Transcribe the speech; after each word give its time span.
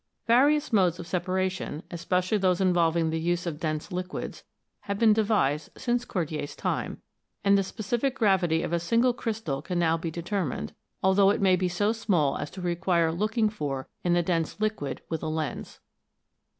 Various 0.25 0.73
modes 0.73 0.97
of 0.97 1.05
separation, 1.05 1.83
especially 1.91 2.39
those 2.39 2.59
involving 2.59 3.11
the 3.11 3.19
use 3.19 3.45
of 3.45 3.59
dense 3.59 3.85
i] 3.91 3.93
ON 3.93 3.97
ROCKS 3.97 4.03
IN 4.05 4.09
GENERAL 4.09 4.09
5 4.21 4.23
liquids, 4.31 4.43
have 4.79 4.97
been 4.97 5.13
devised 5.13 5.69
since 5.77 6.05
Cordier's 6.05 6.55
time, 6.55 6.99
and 7.43 7.55
the 7.55 7.61
specific 7.61 8.15
gravity 8.15 8.63
of 8.63 8.73
a 8.73 8.79
single 8.79 9.13
crystal 9.13 9.61
can 9.61 9.77
now 9.77 9.97
be 9.97 10.09
deter 10.09 10.43
mined, 10.43 10.73
although 11.03 11.29
it 11.29 11.39
may 11.39 11.55
be 11.55 11.69
so 11.69 11.91
small 11.91 12.35
as 12.39 12.49
to 12.49 12.61
require 12.61 13.11
looking 13.11 13.47
for 13.47 13.87
in 14.03 14.13
the 14.13 14.23
dense 14.23 14.59
liquid 14.59 15.03
with 15.07 15.21
a 15.21 15.27
lens 15.29 15.75
(2). 15.75 15.79